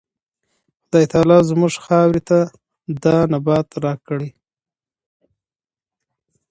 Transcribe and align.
خدای 0.83 1.05
تعالی 1.11 1.39
زموږ 1.49 1.73
خاورې 1.85 2.21
ته 2.29 2.39
دا 3.03 3.17
نبات 3.31 3.67
راکړی. 3.85 4.29